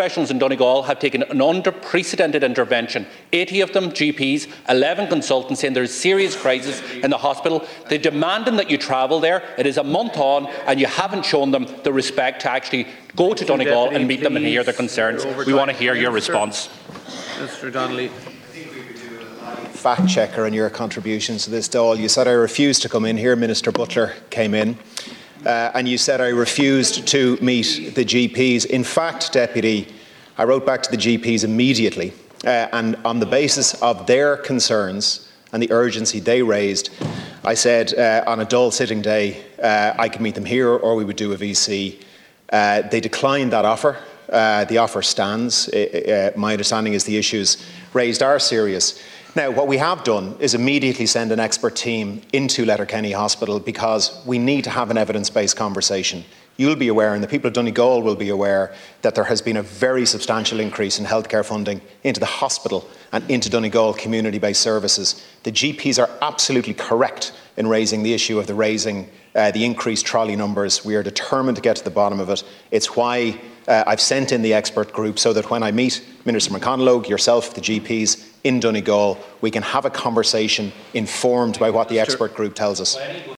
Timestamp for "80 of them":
3.34-3.90